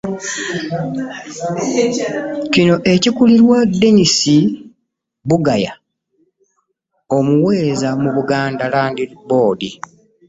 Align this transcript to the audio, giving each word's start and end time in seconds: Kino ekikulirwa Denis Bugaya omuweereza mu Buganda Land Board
Kino 2.53 2.75
ekikulirwa 2.93 3.57
Denis 3.79 4.15
Bugaya 5.27 5.73
omuweereza 7.17 7.89
mu 8.01 8.09
Buganda 8.15 8.65
Land 8.73 8.97
Board 9.27 9.61